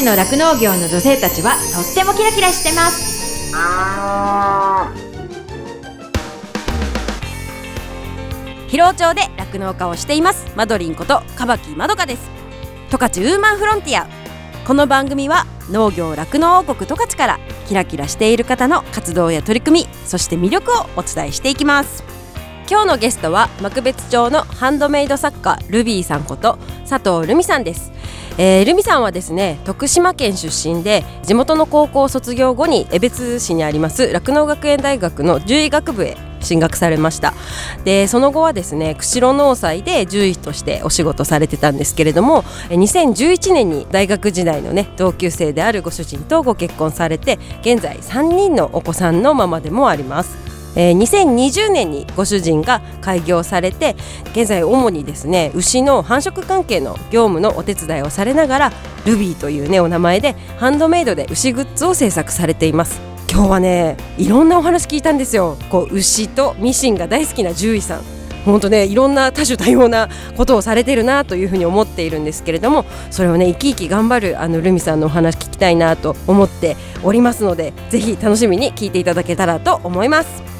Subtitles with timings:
[0.00, 3.52] ちの酪農業の女性たちはとってもキラキラしてます。
[8.68, 10.46] 広尾町で酪農家をしています。
[10.56, 12.30] マドリンことカバキまどかです。
[12.88, 14.08] 十勝ウーマンフロンティア。
[14.66, 22.19] この番組は農業酪農王国十勝からキラキラしている方の活動や取り組みそして魅力をお伝えしていきます。
[22.70, 26.56] 今日のゲストは幕別町のハンドメイド作家ルビーさんこと
[26.88, 27.90] 佐藤ルミさんです。
[28.38, 37.34] えー、ルミさんはですね徳島県出身で地元の高校卒業後に江別市にあります酪農学園大学の獣医学部へ進学されました。
[37.82, 50.49] でその後はですね釧路農祭で獣医としてお仕事されてたんですけれども2011年に大学時代のね同級生であるご主人とご結婚されて現在3人のお子さんのママでもあります。
[50.76, 53.96] えー、2020年にご主人が開業されて
[54.32, 58.72] 現在主にですね牛の繁殖関係の業務のお手伝いをされながら
[59.04, 63.00] ルビーというねお名前でハンドメイドで牛グッズを制作されています。
[63.32, 65.56] 今日はねいろんなお話聞いたんですよ。
[65.70, 68.20] こう牛とミシンが大好きな獣医さん。
[68.44, 80.59] 本当ねいろんな多種多様なことをされてるなというふうに思っているんですけれどもそれをね生き生き頑張るあのルミさんのお話聞きたいなと思っておりますのでぜひ楽しみに聞いていただけたらと思います。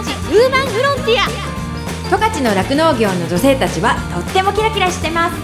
[1.17, 1.51] ア。
[2.09, 5.35] 十勝の酪農業の女性たちはとってもキラキラしてます。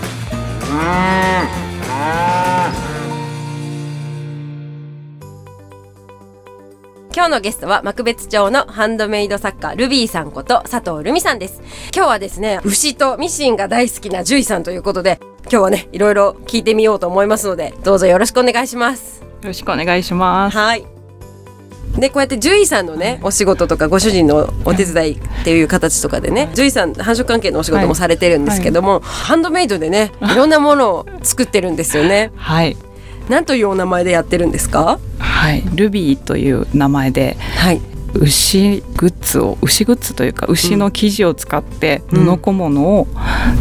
[7.15, 11.61] 今日のゲストは幕別町のハンドメイド作家ルビーさんこと佐藤ルミさんです。
[11.95, 19.21] 今日はですね牛とミシンが大好きな獣医さんということで今日はねいろいろ聞いてみようと思いますのでどうぞよろしくお願いします。
[19.21, 20.57] よろしくお願いします。
[20.57, 20.96] はい
[21.97, 32.31] でこうやって獣医さんのねお仕事とかご主人のお手伝いっていう形とかでね獣医さん繁殖関係のお仕事もされてるんですけども、ハンドメイドでねいろんなものを作ってるんですよね。
[32.37, 32.77] はい、
[33.29, 34.99] なんというお名前でやってるんですか？
[35.19, 37.81] はい、ルビーという名前ではい。
[38.13, 42.25] 牛グッズを牛グッズというか牛の生地を使ってうん。
[42.25, 43.07] 布小物を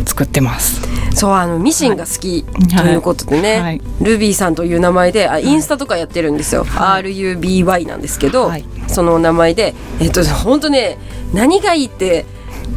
[0.06, 0.85] 作ってます。
[1.16, 3.80] そうあのミシンが好きということでね、はい。
[4.02, 7.04] ルビーさんという名前であインスタとかやってるんですよ、はい。
[7.04, 8.64] RUBY なんですけど、はい。
[8.86, 10.98] そのお名前でえっと本当ね
[11.32, 12.26] 何がいいって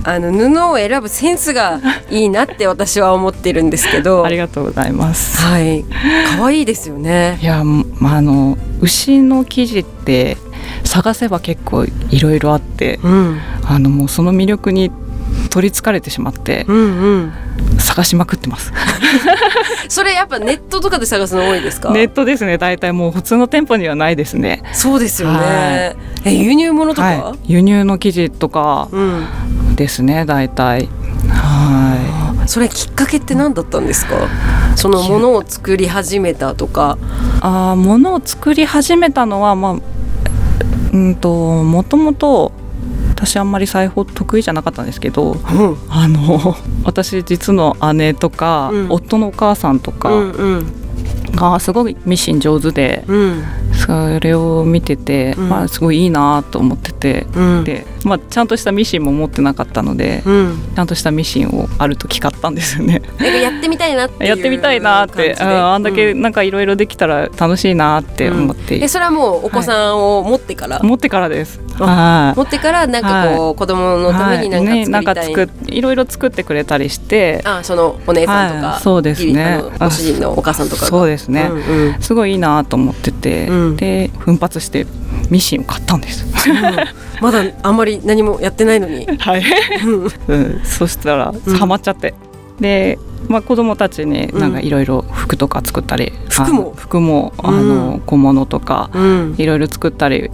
[0.03, 4.23] あの布を選ぶセンスがいいなって私は思ってるんですけど。
[4.25, 5.41] ありがとうございます。
[5.41, 5.83] はい。
[6.37, 7.37] 可愛いですよね。
[7.41, 10.37] いや、まあ、あの牛の生地って
[10.85, 13.39] 探せば結構いろいろあって、うん。
[13.65, 14.91] あのもうその魅力に
[15.49, 17.31] 取りつかれてしまってうんうん
[17.79, 18.71] 探しまくってます。
[19.89, 21.91] それやっぱネットとかで探すの多いですか？
[21.91, 22.57] ネットですね。
[22.57, 24.61] 大体もう普通の店舗にはないですね。
[24.73, 25.95] そうですよね、は
[26.25, 30.25] え輸入物とか、はい、輸入の生地とかうんですね。
[30.25, 30.87] 大体。
[31.29, 34.15] はそれきっかけって何だったんですか？
[34.75, 37.05] そのものを作り始めたとかい。
[37.41, 39.75] ああ、物を作り始めたのは、まあ。
[40.91, 42.51] うんと、もともと。
[43.19, 45.77] 私あんまり裁縫得意じゃなかったんですけどうん。
[45.89, 48.87] あの 私実の姉とか、うん。
[48.89, 50.73] 夫のお母さんとかうんうん。
[51.35, 53.43] がすごいミシン上手で、うん。
[53.73, 55.49] それを見てて、うん。
[55.49, 57.63] まあ、すごいいいなと思ってて、うん。
[57.63, 60.59] で、まあ、ちゃんとしたミシンも持ってなかったので、うん。
[60.75, 63.01] ちゃんとしたミシンをある時買ったんですよね。
[63.19, 66.21] やってみたいなってやってみたいなって、ああんだけうん。
[66.21, 71.59] なんかいろいろできたら楽しいなって思って、えそれはもうお子さんを持ってから、持ってからです。
[72.35, 74.79] 持ってからなんかこう、子供のためになんかはい。
[74.79, 78.81] ねなんか作りたい、ろいろ作ってくれたりして、あそのお姉さんとか、はい。
[78.81, 79.63] そうですね。
[79.79, 80.87] ご主人のお母さんとかが。
[80.87, 81.95] そうですね、うんうん。
[81.99, 83.75] すごいいいなと思ってて、うん。
[83.77, 84.85] で奮発して
[85.29, 86.25] ミシンを買ったんです。
[87.21, 89.05] まだあんまり何もやってないのに。
[89.19, 89.43] はい、
[90.27, 91.55] うん、そしたらうん。
[91.55, 92.13] ハマっちゃって、
[92.59, 92.97] で、
[93.27, 96.61] まあ、子供たちになんかいろいろ服とか作ったり、服も？
[96.61, 99.35] あの服もあの小物とかうん。
[99.37, 100.31] いろいろ作ったり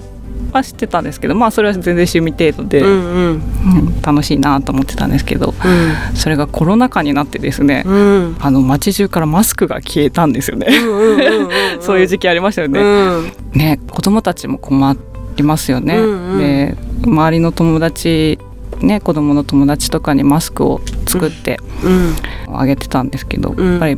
[0.56, 3.26] はしてたんですけどまあそれは全然趣味程度で、うんうん。
[3.30, 5.56] うん楽しいなと思ってたんですけど
[6.14, 7.96] それがコロナ禍になってですね、うん。
[7.96, 10.68] うんあの街中からマスクが消えたんですよね。
[11.80, 12.80] そういう時期ありましたよね。
[12.80, 13.32] うん。
[13.54, 14.96] ね子供たちも困
[15.38, 15.98] りますよね。
[15.98, 16.38] うんうん。
[16.38, 18.38] で周りの友達
[18.80, 22.16] ね子供の友達とかにマスクを作ってうん。
[22.58, 23.72] あげてたんですけど、うん。
[23.72, 23.98] やっぱり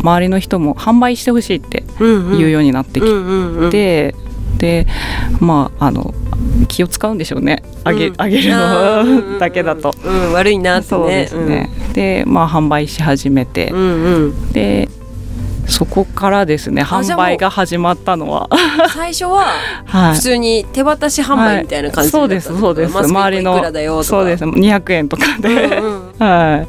[0.00, 2.38] 周りの人も販売してほしいってうん。
[2.38, 3.70] 言うようになってきうんうんうん。
[3.70, 4.14] て、
[4.64, 4.86] で
[5.40, 6.14] まああの
[6.68, 7.62] 気を使うんでしょうね。
[7.84, 8.14] あげ,、うん。
[8.16, 9.36] あげるの。
[9.38, 9.92] だけだと。
[10.02, 10.88] うん悪いなってね。
[10.88, 14.52] そうですね、でまあ販売し始めて、うんうん。
[14.52, 14.88] で
[15.66, 18.48] そこからですね販売が始まったのは、
[18.94, 19.44] 最初は
[19.84, 20.14] はい。
[20.14, 22.96] 普通に手渡し販売みたいな感じだったんそうですそうです。
[22.96, 24.44] 周りのそうです。
[24.44, 26.02] 200円とかで、うんうん。
[26.18, 26.68] はい。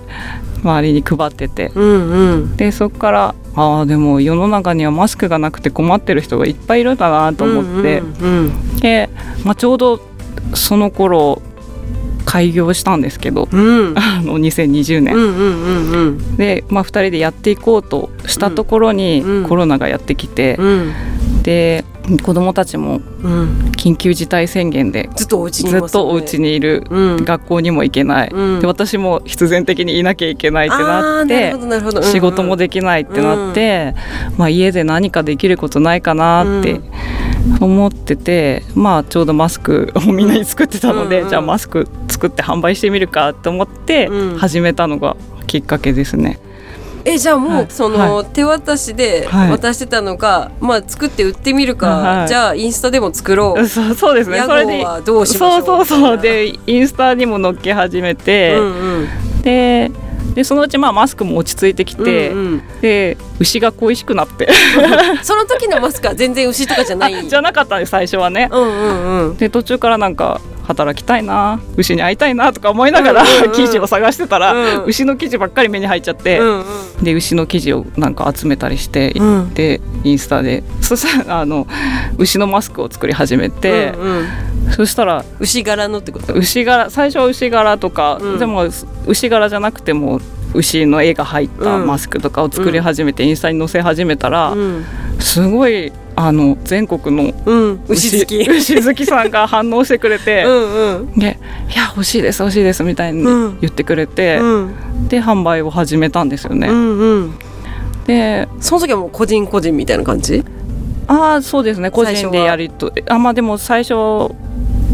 [0.61, 1.71] 周りに配ってて。
[1.75, 2.57] うんうん。
[2.57, 9.09] でそこからああでも世の中にはマスクがなくて困ってる人がいっぱいいるんだなと思って、うんで、
[9.43, 9.99] まあ、ちょうど
[10.53, 11.41] その頃
[12.25, 13.47] 開業したんですけど。
[13.51, 13.89] うん。
[13.89, 16.37] う んあの2020年、うんうんうんうん。
[16.37, 19.47] で、まあ、2人でやっていこうとしたところにうん。
[19.47, 20.93] コロナがやってきて、うん。
[21.43, 21.85] で
[22.23, 23.71] 子供たちもうん。
[23.75, 26.09] 緊急事態宣言でずっとお家にいずますよね。
[26.09, 27.25] っとお家にいる、うん。
[27.25, 28.59] 学校にも行けない、うん。
[28.59, 31.53] で私も必然的にいなきゃいけないってなって
[32.03, 33.95] 仕事もできないってなって、
[34.37, 36.81] まあ、家で何かできることないかなって
[37.59, 44.37] 思ってて、まあちょうどマスクをみんなに作ってたので、じゃあマスク作って販売してみるかと思ってうん。
[44.37, 45.15] 始めたのが
[45.47, 46.39] きっかけですね。
[47.07, 47.65] えじゃあもう、はい。
[47.69, 49.51] その、手渡しではい。
[49.51, 52.27] 渡してたのが、まあ作って売ってみるか、はい。
[52.27, 53.67] じゃあインスタでも作ろう。
[53.67, 54.37] そうそうですね。
[54.37, 56.17] 屋それでどうしましょそううそうそう。
[56.17, 59.41] みでインスタにも載っけ始めて、うんうん。
[59.43, 59.91] で
[60.35, 62.81] でそのうちまあマスクも落ち着いてきて、うんうん。
[62.81, 64.49] で牛が恋しくなって。
[65.23, 67.15] その時のマスクは全然牛とかじゃない。
[67.27, 68.49] じゃなかった最初はね。
[68.51, 69.37] うんうんうん。
[69.37, 73.51] で途中からなんか働きたいな牛に会いたいなとか思いながら、うんうんうん。
[73.55, 74.83] 記事を探してたら、うん。
[74.85, 76.61] 牛の記事ばっかり目に入っちゃって、うんう
[77.01, 77.03] ん。
[77.03, 79.53] で牛の記事をなんか集めたりして、うん。
[79.53, 81.65] でインスタでそしたらあの
[82.17, 84.27] 牛のマスクを作り始めて、うんうん
[84.71, 86.33] そしたら牛柄のってこと？
[86.33, 88.39] 牛柄最初は牛柄とか、うん。
[88.39, 88.65] でも
[89.07, 90.19] 牛柄じゃなくても
[90.53, 91.87] 牛の絵が入ったうん。
[91.87, 94.85] マスクとかを作り始めて、インスタに載せ始めたら、うん。
[95.19, 97.83] すごいあの全国のうん。
[97.87, 98.37] 牛好き。
[98.49, 101.19] 牛好きさんが反応してくれて、 うんうん。
[101.19, 101.37] で
[101.71, 103.57] 「いや欲しいです欲しいです」みたいにうん。
[103.61, 105.07] 言ってくれて、うん。
[105.07, 106.67] で販売を始めたんですよね。
[106.67, 107.37] うんうん。
[108.07, 110.43] でその時はもう個人個人みたいな感じ？
[111.07, 111.91] ああそうですね。
[111.91, 113.93] 個人でやりとあまあでも最初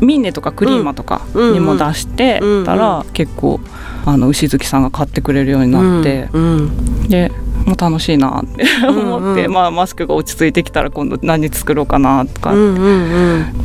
[0.01, 3.59] ミンネとかクリーマとかにも出してたら、結構
[4.05, 7.07] あの牛好きさんが買ってくれるようになって、うん。
[7.07, 7.31] で
[7.65, 12.53] もう楽しいなって思って、うんまあ、マスクが落ち着いてきたら今度何作ろうかなとか、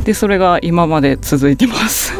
[0.03, 2.13] でそれが今まで続いてます。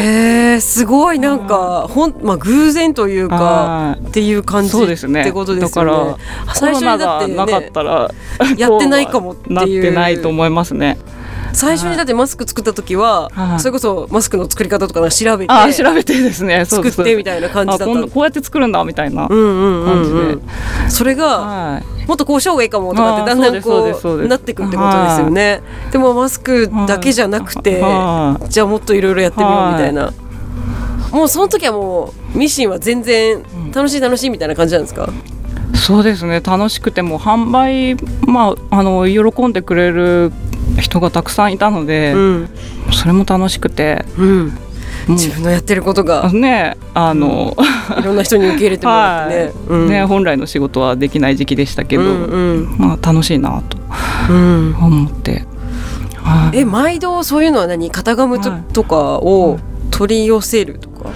[0.00, 4.06] へえすごいなんかほんまあ偶然というかはい。
[4.06, 5.20] っていう感じそうですね。
[5.20, 5.90] ってことですよね。
[5.90, 6.16] だか
[6.46, 8.10] ら最初にだってコロナがなかったら、
[8.56, 9.54] やってないかもっていう。
[9.54, 10.96] なってないと思いますね。
[11.52, 13.60] 最初にだってマスク作った時ははい。
[13.60, 16.64] それこそマスクの作り方とか調べてあー調べてですね。
[16.64, 19.26] 作ってみたいな感じだったこうやって作るんだみたいな。
[19.28, 20.42] うんうんうん感じで、うん
[20.90, 22.06] それがはい。
[22.06, 25.60] もっとこうした方がいいかもとかってだんだんこうなってくってことですよね。
[25.92, 30.12] でもマスクだけじゃなくてはじゃあもっといろいろやってみようみたいな。
[31.12, 33.42] もうその時はもうミシンは全然
[33.74, 35.08] 楽しい楽しいみたいな感じなんですか？
[35.74, 36.40] いそうですね。
[36.40, 37.94] 楽しくても販売
[38.26, 40.32] まああの喜んでくれる
[40.80, 42.48] 人がたくさんいたので、うん。
[42.92, 44.58] それも楽しくてうん。
[45.08, 46.30] 自分のやってることが。
[46.32, 47.56] ねあの、
[47.98, 49.42] いろんな人に受け入れてもらってね。
[49.46, 49.52] はい。
[49.68, 49.88] うん。
[49.88, 52.76] ね本来の仕事はできない時期でしたけど、うんうん。
[52.78, 53.78] まあ、楽しいなと
[54.30, 54.76] うん。
[54.78, 55.44] 思って、
[56.16, 56.58] はい。
[56.58, 57.88] え毎度そういうのは何？
[57.90, 58.72] 型ガムと,、はい。
[58.72, 59.58] とかを
[59.90, 61.10] 取り寄せるとか、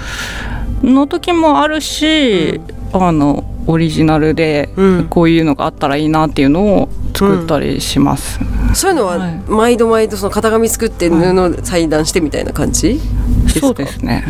[0.83, 2.61] の時もあるし、
[2.92, 5.07] あのオリジナルでうん。
[5.09, 8.40] こういうのがあったらいいなっていうのを作ったりします。
[8.75, 9.42] そういうのははい。
[9.47, 13.00] 毎度毎度その型紙作って布裁断してみたいな感じ、
[13.49, 14.25] すかそうですね。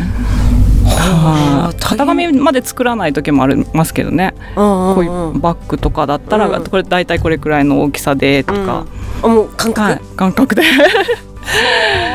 [0.85, 1.67] はあ。
[1.67, 4.33] はい型紙まで作らない時もありますけどね。
[4.55, 6.63] ここういうバッグとかだったら、うん。
[6.63, 8.85] これ大体これくらいの大きさでとか、
[9.21, 10.63] あもう感覚、はい、感覚で。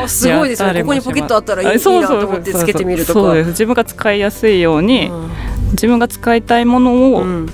[0.03, 0.81] あ すごいですね。
[0.81, 3.19] ここにポケットあったらいいそうそうと思ってつけてみるとか。
[3.19, 5.29] そうです自分が使いやすいように、うん。
[5.71, 7.49] 自分が使いたいものをうん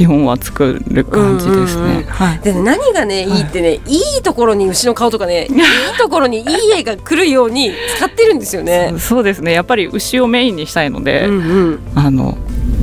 [0.00, 1.82] 基本は作る感じですね。
[1.82, 2.04] うんうんうん。
[2.04, 2.38] はい。
[2.38, 5.58] でね何がねいいってね、い、いところに牛の顔とかね いい
[5.98, 8.94] ところにいい絵が来るように使ってるんですよね。
[8.98, 9.52] そうですね。
[9.52, 11.38] やっぱり牛をメインにしたいので、うんう
[11.72, 11.80] ん。
[11.94, 12.38] あの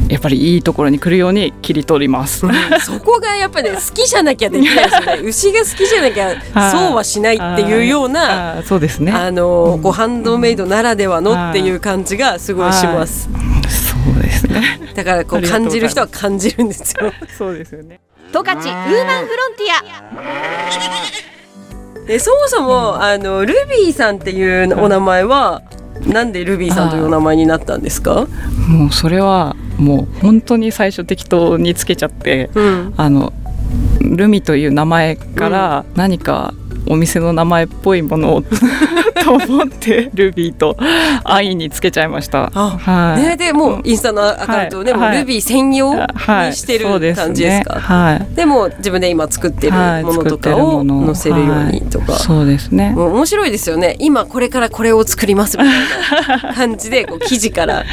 [0.09, 2.45] やっぱりいいところに来るように切り取ります。
[2.81, 5.21] そこがやっぱね好きじゃなきゃできないですよね。
[5.25, 9.11] 牛が好きじゃなきゃそうはしないっていうようなそうですね。
[9.11, 13.27] あのこうハンドメイドならではのっていう感じがすごいします
[14.41, 14.79] ですね。
[14.95, 17.11] だからこう感じる人は感じるんですよ。
[17.37, 17.99] そうですよね。
[18.31, 19.71] 十勝ウーマンフロンティ
[22.03, 22.07] ア。
[22.07, 25.61] でそもそもあのルビーさんっていうお名前は
[26.05, 28.27] なんでルビーさんというお名前になったんですか？
[28.67, 32.93] もうそれはもう本当に最初適当につけちゃって、うん。
[32.97, 33.33] あの
[34.01, 36.53] ルミという名前から何か
[36.89, 38.41] お店の名前っぽいものを
[39.23, 40.77] と思ってルビーと
[41.23, 42.51] 愛につけちゃいました。
[42.53, 43.23] あはい。
[43.23, 47.79] ね、でもうインスタのアカウントをね、はいルビー専用にはいしてる感じですか？
[47.79, 48.35] はい。
[48.35, 52.13] でも自分で今作ってるはいものとかを載せるようにとか。
[52.13, 52.91] そうですね。
[52.91, 55.69] もう面白いですよね今これからこれを作りますみた
[56.35, 57.83] いな感じでこう 記事から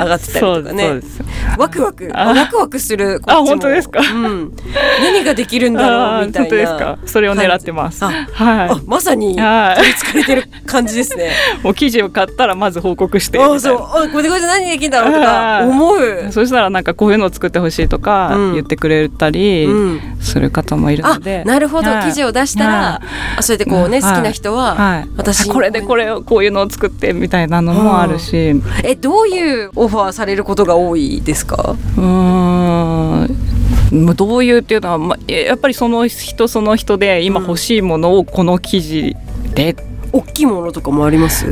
[0.00, 0.40] 上がってたり。
[0.40, 1.22] とかねそうです。
[1.58, 3.42] ワクワクあワクワクするこっちも。
[3.42, 4.00] あ本当ですか？
[4.00, 4.52] うん、
[5.00, 6.98] 何ができるんだろうみたいな本当ですか？
[7.06, 8.04] それを狙ってます。
[8.04, 11.30] あはあまさに取りつかれてる感じですね。
[11.60, 11.62] い。
[11.64, 13.38] もう記事を買ったらまず報告して。
[13.38, 13.76] あそう。
[13.76, 18.52] あこれでこれで何できるんだろうとか思う、そしたらなんかこういうのを作ってほしいとかうん。
[18.54, 21.90] 言ってくれたりうん、する方もいるあので、なるほど。
[21.90, 22.04] はい。
[22.06, 23.02] 記事を出したら、は
[23.38, 31.76] あそれでこうね、うん好きな人は、はい、私これでこれをこういうのを作ってみたいなのもあるし、えどういうオファーされることが多いですか？
[31.96, 34.04] うーん。
[34.04, 39.16] まあどういうっていうのは、まやっぱりその人その人で今欲しいものをこの記事
[39.54, 39.76] で
[40.12, 41.46] 大きいものとかもあります？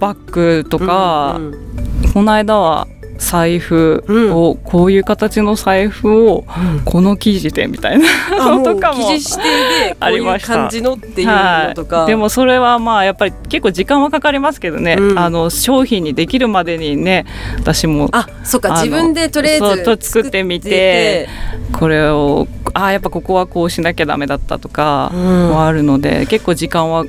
[0.00, 1.48] バッグとか、うんう
[2.08, 2.12] ん。
[2.12, 2.88] この間は
[3.24, 6.44] 財布を、こういう形の財布を
[6.84, 8.06] この生地でみたいな
[8.56, 15.18] のとかも生地指定でこあういう感じのっていうのとか、はい、でもそれはまあやっぱり結構時間はかかりますけどね、うん。
[15.18, 17.24] あの商品にできるまでにね
[17.58, 21.28] 私もあそっか自分でとりあえずと作ってみて
[21.72, 25.48] これをあやっぱここはこうしなきゃダメだったとかうん。
[25.48, 27.04] もあるので、結構時間は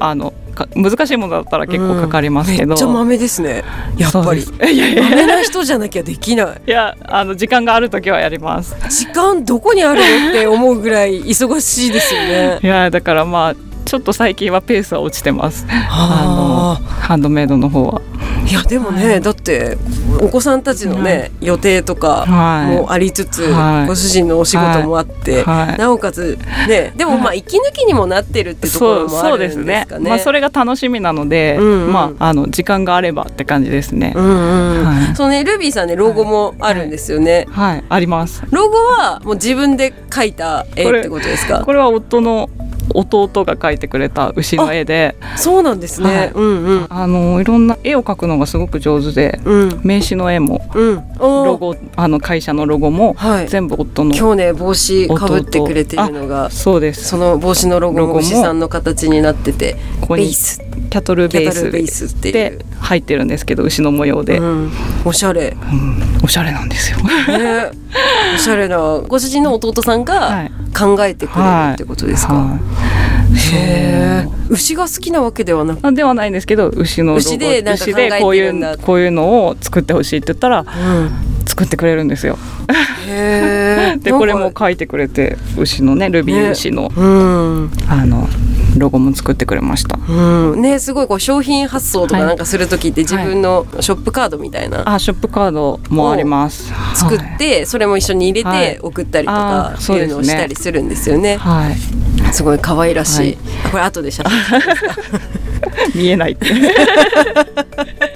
[0.00, 0.37] あのか
[0.74, 3.64] 難しいものだったら結構かかりますけど、めっちゃ豆ですね。
[3.96, 4.42] やっぱり。
[4.42, 6.46] いやいやい豆な人じゃなきゃできない。
[6.46, 8.74] やいやあの時間がある時はやります。
[8.88, 12.58] 時間どこにあるのって思うぐらい忙しいですよね。
[12.64, 15.66] いやだからまあちょっと最近はペースは落ちてます。
[15.70, 18.02] ああのハンドメイドの方は。
[18.48, 19.76] いやでもね、だって
[20.22, 30.04] お子さんたちのね、予定とかはいもありつつ、はいご主人のお仕事もあって、はいなおかつねでもまあ息抜きにもなってるってところもあるんそうでですすかね。
[30.04, 30.10] ね。
[30.10, 34.14] まあそれが楽しみなので、うんうんまああの時間があればって感じですね。
[34.16, 37.46] うんうん、はいそのねルビーさんねロゴもあるんですよね。
[37.50, 38.42] はい、あります。
[38.50, 41.64] ロゴはもう自分で描いた絵ってことですか？
[41.64, 42.48] これは夫の
[42.94, 46.16] 弟が描いてくれた牛の絵で、そうなんですね。
[46.16, 46.30] はい。
[46.34, 46.86] うんうん。
[46.88, 49.80] あのいろんな絵を描くのがすごく上手で、うん。
[49.82, 51.04] 名刺の絵もうん。
[51.18, 53.48] ロゴあの会社のロゴもはい。
[53.48, 56.50] 全部夫の、今日ね帽子かぶってくれてるのが。
[56.50, 57.04] そうです。
[57.04, 60.60] その帽子のロゴもも牛さんの形になっててここにベース。
[60.90, 64.72] キャトルベースで入ってるんですけど牛の模様で、うん、
[65.04, 66.24] おしゃれ、ね、うん。
[66.24, 66.98] おしゃれなんですよ。
[68.34, 70.52] おしゃれなご主人の弟さんがはい。
[70.78, 72.58] 考えてくれるってことですか、はい
[73.54, 80.64] へえ牛が好きなわけではなくあではないんですけど牛のロゴ牛で牛でこういうこういうのを作ってほしいって言ったら
[81.46, 82.38] 作ってくれるんですよ。
[83.06, 88.28] へえ でこれも書いてくれて牛のねルビー牛の、うん、あの
[88.76, 89.98] ロゴも作ってくれました。
[90.08, 92.28] うん、ねすごいこう商品発送とかはい。
[92.28, 96.72] なんかする時って自分のショップカードみたいな、あショップカードもあります。
[96.94, 98.74] 作っはいてそれも一緒に入れはい。
[98.74, 101.36] て送ったりとあかーそういうのをしたりするんですよね。
[101.36, 101.76] はい、
[102.32, 103.20] すごい可愛らしい。
[103.20, 103.38] はい。
[103.64, 104.32] あこれ後で写真
[105.94, 106.46] 見えないって。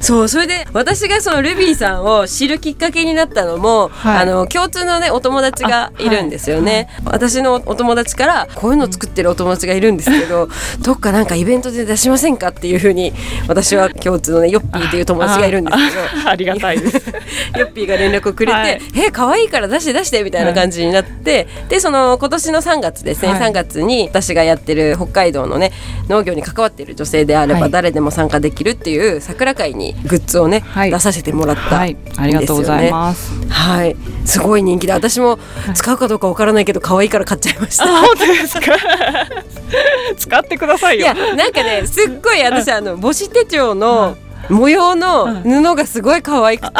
[0.00, 4.22] そうそれで私がそのルビーさんを知るきっかけになったのも、はい。
[4.22, 6.12] あの共通のねお友達がい。
[6.12, 10.48] るんですよね、私のお友達からこういうの作ってるお友達がいるんですけど、
[10.82, 12.48] どっかなんかイベントで出しませんか？
[12.48, 13.14] っていうふうに
[13.48, 16.28] 私は共通のねヨッピーっていう友達がいるんですけど。
[16.28, 17.00] あありがたいです。
[17.58, 25.72] ヨッピーが連絡をくれて「はいえ可愛いから出して出して」みたいな感じになって、でその今年の3月ですね、はい3月に私がやってる北海道のね
[26.08, 33.30] 農業に関わっている女性であればはい誰でも参加できるっていう桜会にグッズをね、はい出させてもらったはい、ありがとうございます。
[33.40, 33.48] す。
[33.48, 35.38] はい、すごい人気で私も
[35.74, 37.84] 使うかどうかわからないけど可愛いから買っちゃいました。
[37.84, 38.72] あ本当ですか？
[40.16, 41.06] 使ってくださいよ。
[41.06, 44.16] いやなんかねすっごい私あの母子手帳の
[44.48, 46.72] 模様の布がすごい可愛くて。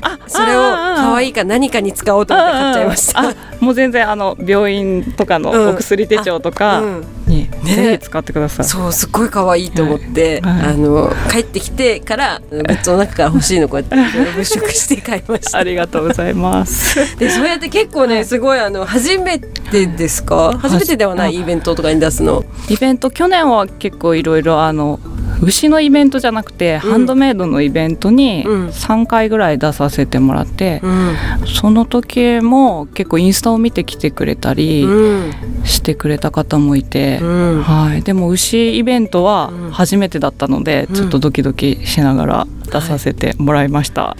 [0.00, 3.34] あそれを可愛いか何かに使おうと思って買っちゃいました。
[3.58, 7.04] もう全然あの病院とかのうんお薬手帳とかうん。
[7.26, 7.74] にね。
[7.74, 8.66] ぜひ使ってください。
[8.66, 10.52] そうすっごい可愛いと思って、はい。
[10.58, 10.74] はい。
[10.74, 15.58] あの帰ってきてからグッズの中から欲しいのこうやって物色して買いました。
[15.58, 15.62] あ。
[15.64, 17.18] りがとうございます。
[17.18, 20.56] でそうやって結構ねすごいあの初めてですか？
[20.58, 22.44] 初めてではないイベントとかに出すの？
[22.68, 25.00] イベント去年は結構いろいろあの
[25.40, 28.68] 牛のイベントじゃなくて、ハンドメイドのイベントにうん。
[28.68, 31.16] 3回ぐらい出させてもらって、うん。
[31.46, 35.32] その時も結構インスタを見てきてくれたりうん。
[35.64, 37.26] してくれた方もいて、う
[37.58, 37.62] ん。
[37.62, 39.70] はい、でも牛イベントはうん。
[39.70, 40.94] 初めてだったので、うん。
[40.94, 44.16] ちょっとドキドキしながら出させてもらいました。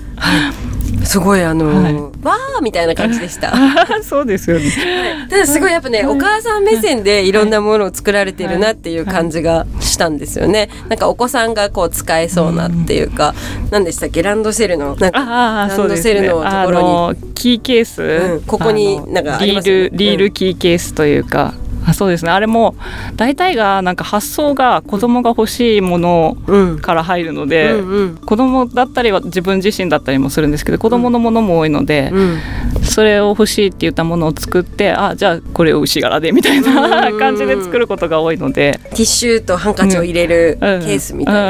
[1.05, 1.95] すごいあの、はい。
[1.95, 3.55] わーみたいな感じでした。
[4.03, 4.65] そうですよね。
[5.31, 7.33] ただすごいやっぱね、お母さん目線でい。
[7.33, 10.69] ろんなものを作られてるなっていう感じがしたんですよね。
[10.89, 13.35] なんかお子さんがこう使えそうなっていうか、
[13.71, 14.23] 何でしたっけ？
[14.23, 15.19] ランドセルのなんか。
[15.19, 16.49] ランドセルのところに。
[16.49, 19.81] あのキーケース、うんここになんかありリますよね。
[19.89, 21.55] ールリールキーケースというか。
[21.87, 22.31] あそうですね。
[22.31, 22.75] あれも
[23.17, 26.79] 大体がなんか発想が子供が欲しいものうん。
[26.79, 28.17] から入るので、うんうん。
[28.17, 32.39] 子供だったりは自分自身だったりもするんですけど子供のものも多いので、うん。
[32.83, 40.83] それを欲しいって言ったものを作ってあじゃあこれを牛柄でみたいな感じで作ることが多いので、ティッシュとハンカチを入れるケうん。
[40.83, 41.41] ースみたいな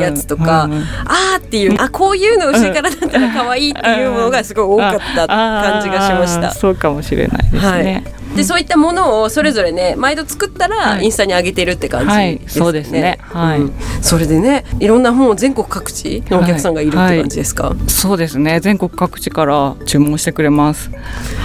[0.00, 6.50] やつとか、うんうんうんあーっていう、あこういうの牛からだったら可愛いっていうものがすごい多かった感じがしました。
[6.50, 8.04] そうかもしれないですね。
[8.36, 11.04] でそういったものをそれぞれね毎度作ったらはい。
[11.04, 12.64] インスタに上げてるって感じはいですね。
[12.64, 13.18] そうですね。
[13.20, 13.60] はい。
[13.60, 13.72] うん。
[14.02, 16.86] それでねいろんな本を全国各地のお客さんがい。
[16.86, 17.74] るって感じですか？
[17.88, 18.60] そうですね。
[18.60, 20.90] 全国各地から注文してくれます。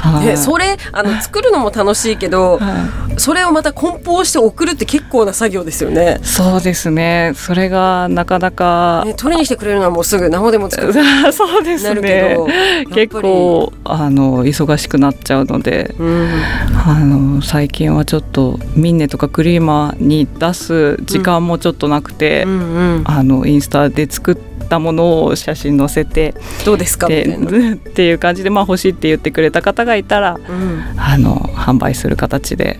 [0.01, 0.25] はい。
[0.27, 6.19] でそれあの作るのも楽しいけど、はいそれをまた梱包して送るって結構な作業ですよね。
[6.23, 10.93] そうですねそれがなかなか、ね取りにしてくれるのはもうすぐ生でも作る。
[11.33, 12.37] そうですね
[12.93, 16.29] 結構あの忙しくなっちゃうのでうん
[16.85, 22.55] あの最近はちょっとミンネとかクリーマーに出す時間もちょっとなくて、うんう
[22.99, 26.33] んあのインスタで作ったものを写真載せて
[26.65, 27.07] どうですか？
[27.07, 27.73] みたでいな。
[27.75, 32.79] っていう感じで、まあ、欲しいって言ってくれた方がいたらうんあの販売する形で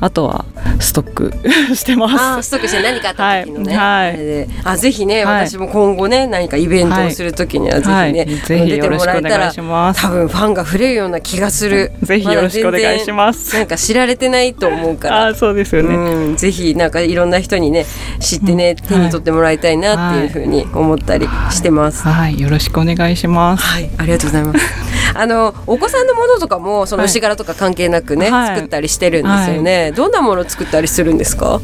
[0.00, 0.44] あとは
[0.80, 1.32] ストック
[1.74, 2.48] してます。
[2.48, 4.38] ストックして何かあった時のね、はい。
[4.38, 4.48] はい。
[4.64, 5.48] あぜひね、はい。
[5.48, 11.92] 私も今後ね何かイベントをする時にはぜひね、出てもらえたら多分ファンが増えるような気がする。
[12.02, 13.54] ぜひよろしくお願いします。
[13.56, 15.26] なんか知られてないと思うから。
[15.28, 17.86] あそうですよね、うん、ぜひなんかいろんな人にね
[18.20, 22.02] 知ってね、手に取ってもらいたいなっていうふうに思ったりしてます。
[22.02, 23.64] はい、よろしくお願いします。
[23.64, 24.60] はい、ありがとうございます。
[25.14, 27.10] あのお子さんのものとかもそのはい。
[27.10, 28.54] 牛柄とか関係なくね、はい。
[28.54, 29.71] 作ったりしてるんですよね。
[29.96, 31.60] どんなものを作ったりするんですか？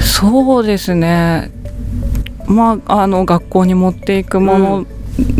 [0.00, 1.50] そうですね。
[2.46, 4.86] まああの学校に持っていくもの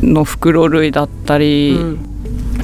[0.03, 2.11] の袋類だったり、うん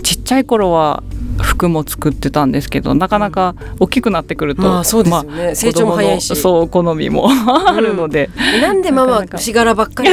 [0.02, 1.02] ちっちゃい頃は
[1.42, 5.54] 服も作ってたんですけどなかなか大きくなってくると、まあそうですよね。
[5.54, 6.34] 成長も早いし。
[6.36, 9.38] そう好みもあるので、なんでママなかなか。
[9.38, 10.10] 牛柄ばっかり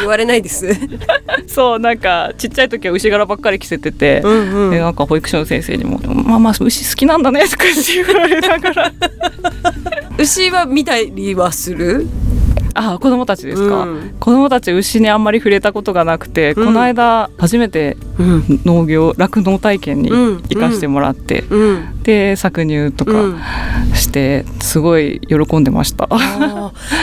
[0.00, 0.68] 言われないです？
[1.46, 4.70] そうなんかちっちゃい時は牛柄ばっかり着せてて、うんうん。
[4.70, 8.92] でなんか保育士の先生にも「ママ牛好きなんだね」とか言われながら。
[10.18, 12.06] 牛は見たりはする？
[12.74, 14.14] あ子供たちですか、うん。
[14.18, 16.66] 子供たち牛にあんまり触れたことがなくて、うん。
[16.66, 18.60] この間初めてうん。
[18.64, 20.42] 農業酪農体験にうん。
[20.48, 22.02] 行かしてもらって、うん。
[22.02, 23.34] で搾乳とうん。
[23.34, 23.44] か
[23.94, 26.08] してすごい喜んでました。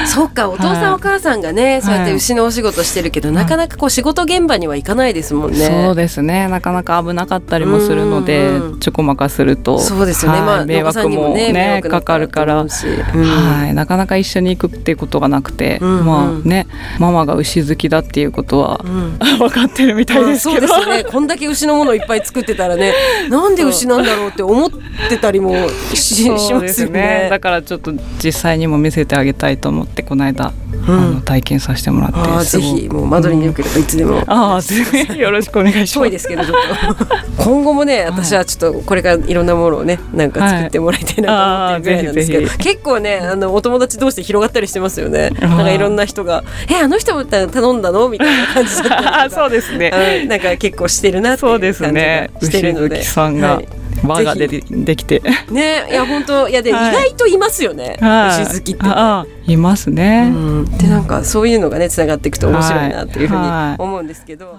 [0.08, 5.58] そっかお父さん、はいお母さんがねそうやって牛のお仕事してるけど、なかなかこう仕事現場には行かないですもんね。
[5.58, 6.48] そうですね。
[6.48, 8.72] なかなか危なかったりもするので、うん。
[8.72, 10.66] うんちょこまかするとそうですよね。
[10.66, 12.58] 迷惑も迷ね惑だかかるから。
[12.58, 16.06] はい、なかなか一緒に行くっていうことがなくて、うんうん。
[16.06, 16.68] まあね
[17.00, 19.18] ママが牛好きだっていうことはうん。
[19.38, 21.04] 分かってるみたいまあですけど、そうですよね。
[21.04, 22.94] こんだけ牛のものをいっぱい作ってたらね、
[23.30, 24.70] なんで牛なんだろうって思っ
[25.10, 25.56] てたりも
[25.94, 27.28] ししそうですますよね。
[27.30, 27.94] だからちょっと
[28.24, 30.54] 実際にも見せてあげたいと思ってこの間、
[30.88, 34.24] あの体験させてもらってああぜひもう間取りによければいつでも。
[34.28, 35.18] ああぜひ。
[35.20, 35.94] よろしくお願いします。
[35.96, 37.06] 遠いですけどちょっと。
[37.44, 42.58] 今後もね私はちょっとこれからいろんなものをねなんか作ってもらいたいなと思ってるぐらいなんですけど、はい。
[42.58, 50.22] 結構ねあのお友達同士で広がったりしてますよねなんかいろんな人が「えあの人も頼んだの?」みたいな感じだった そうですね。
[50.22, 50.28] うん。
[50.30, 52.30] なんか結構してるなっていそう感じすね。
[52.34, 52.98] がして牛るので。
[52.98, 53.68] 好きさんがはい。
[54.04, 55.22] 輪がでぜできて。
[55.50, 56.92] ねいや本当いやで、はい。
[56.92, 58.44] 意外といますよね、はい。
[58.44, 58.84] 牛好きって。
[58.84, 63.82] ね、ああいますね、うん、でなんかそういうのがねつながっていくと面白いなっていうふうにはい。
[63.82, 64.56] 思うんですけど、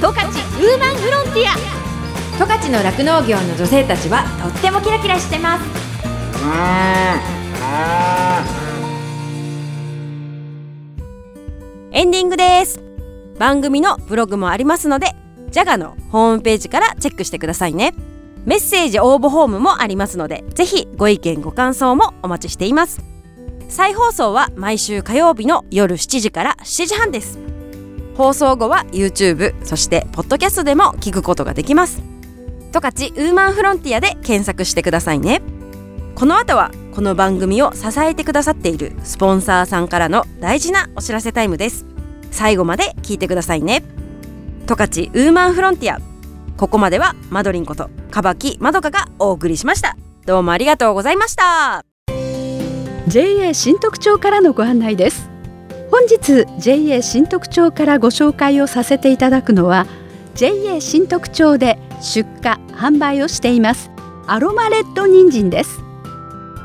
[0.00, 1.80] 十勝ウーマンフロンティア。
[2.40, 5.89] 十勝の酪農業の女性たちはとってもキラキラしてます
[11.92, 12.80] エンディングです。
[13.38, 15.14] 番組のブログもありますので
[15.50, 17.92] ジャガのホームページからチェックしてくださいね。
[18.46, 23.02] メッセージ応募フォームもありますのでぜひご意見ご感想もお待ちしています。
[23.68, 27.38] 再放送は毎週火曜日の夜7時から7時半です。
[28.16, 32.02] 放送後は YouTube そしてポッドキャストでも聞くことができます。
[32.72, 35.42] 十勝ウーマンフロンティアで検索してくださいね。
[36.20, 41.86] この後はこの番組を支えてくださっているスポンサーさんからの大事なお知らせタイムです。
[42.30, 43.82] 最後まで聞いてくださいね。
[44.66, 45.98] 十勝ウーマンフロンティア。
[46.58, 49.96] ここまではマドリンことかばきまどかがお送りしました。
[50.26, 51.86] どうもありがとうございました。
[53.08, 55.30] JA 新特徴からのご案内です。
[55.90, 59.86] 本日 JA 新特徴からご紹介をさせていただくのは
[60.34, 63.90] JA 新特徴で出荷販売をしています
[64.26, 65.89] アロマレッド人参です。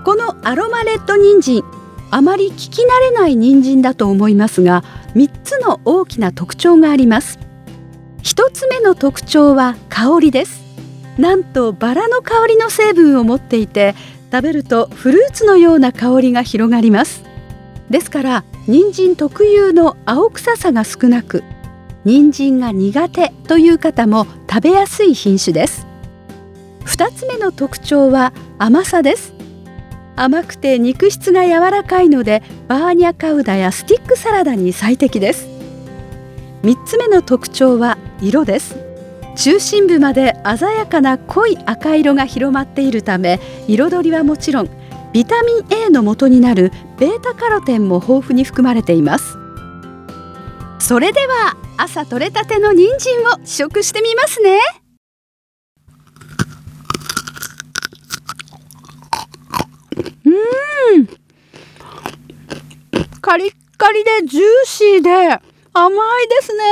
[0.05, 1.63] このアロマレッド人参
[2.11, 4.83] あまり聞き慣れない人参だと思いますが
[5.15, 7.39] 3つの大きな特徴があります。
[8.21, 10.63] 1つ目の特徴は香りです。
[11.17, 13.95] なんとバラの香りの成分を持っていて
[14.31, 17.23] 食べるとフルーツのような香りが広がります。
[17.89, 21.43] ですから人参特有の青臭さが少なく
[22.03, 25.87] 人参が苦手という方も食べやすい品種です。
[26.81, 29.34] 2つ目の特徴は甘さです。
[30.15, 35.47] 甘くて肉質が柔らかいのでバーニャカウダやスティックサラダに最適です。
[36.63, 38.77] 3つ目の特徴は色です。
[39.35, 44.69] 中心部まで鮮やかな濃い赤色が広まっているため彩りはもちろん
[45.11, 49.37] ビタミン A の元になるベータカロテンも豊富に含まれています。
[50.79, 54.59] それでは朝採れたての人参を試食してみますね。
[60.35, 61.07] うん。
[63.21, 65.09] カリッカリでジューシーで
[65.73, 66.63] 甘いですね。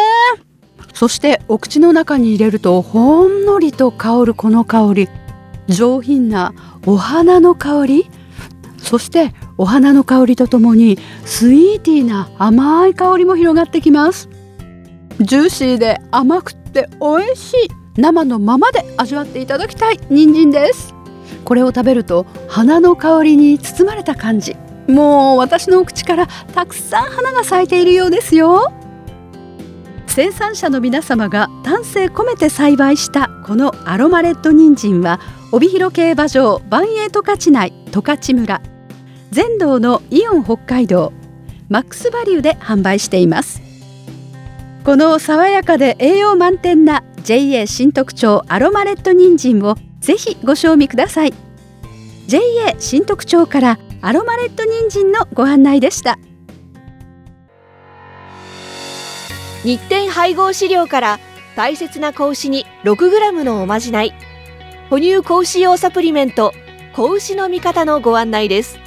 [0.94, 5.10] そしてお口の中に入れるとほんのりと香るこの香り。
[5.68, 6.54] 上品な
[6.86, 8.10] お花の香り。
[8.78, 14.30] そしてお花の香りとともにスイーティーな甘い香りも広がってきます。
[15.20, 17.58] ジューシーで甘くて美味しい。
[17.96, 20.96] 生のままで味わっていただきたい人参です。
[21.44, 24.56] これを食べると花の香りに包まれた感じ。
[24.88, 28.72] もう私のお口からたくさん花が咲いているようですよ。
[30.08, 35.20] 生産者の皆様が丹精込めて栽培したこのアロマレッド人参は
[35.52, 38.62] 帯広競馬場万栄十勝内十勝村。
[39.32, 41.12] 全道のイオン北海道。
[41.70, 43.62] マックスバリューで販売しています。
[44.86, 51.34] この爽やかで栄養満点な JA 新特徴アロマレッド人参をぜひご賞味ください。
[52.28, 52.42] JA
[52.78, 56.20] 新特徴からアロマレッド人参のご案内でした。
[59.64, 61.20] 日展配合飼料から
[61.56, 64.14] 大切な子牛に 6g のおまじない。
[64.90, 66.54] 哺乳子牛用サプリメント
[66.94, 68.80] 子牛の味方のご案内です。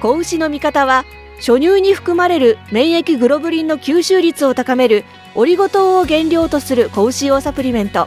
[0.00, 1.04] 子牛の味方は
[1.38, 5.04] 初乳に含まれる免疫グロブリンの吸収率を高める
[5.34, 8.06] オリゴ糖を原料とする子牛用サプリメント。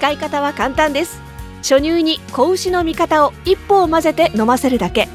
[0.00, 1.20] 使い方は簡単です。
[1.58, 5.10] 初乳に子牛の味方を一歩を混ぜて飲ませるだけ。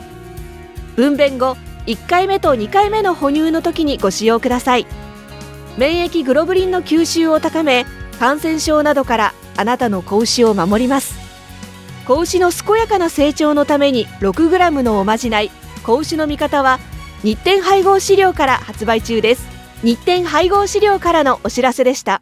[0.95, 4.85] 分娩後1回目と2回目の哺乳の時にご使用ください。
[5.79, 7.87] 免疫グロブリンの吸収を高め
[8.19, 11.15] 感染症などからあなたの子牛を守ります。
[12.05, 15.49] 子牛の健やかな成長のために 6g のおまじない
[15.83, 16.79] 子牛の味方は
[17.23, 19.47] 日展配合飼料から発売中です。
[19.81, 22.21] 日展配合飼料からのお知らせでした。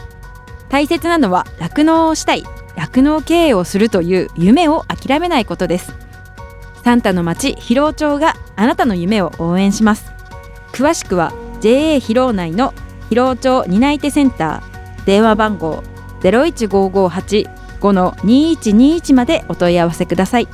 [0.71, 2.45] 大切なのは酪農をしたい
[2.77, 5.93] 酪農経営をするという夢を諦めないことです。
[6.83, 10.13] サンタの町広尾町があなたの夢を応援します。
[10.71, 12.73] 詳しくは JA 広尾内の
[13.09, 15.83] 広尾町担い手センター電話番号
[16.21, 20.47] 015585-2121までお問い合わせください。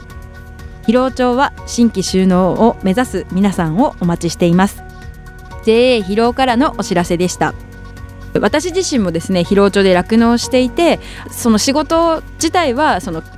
[0.87, 4.81] 広尾町は新規収納を目指す皆さんをお待ちしています。
[5.63, 7.53] JA 広尾からのお知らせでした。
[8.39, 10.99] 私自身もですね広尾町で酪農していて
[11.31, 13.21] その仕事自体はその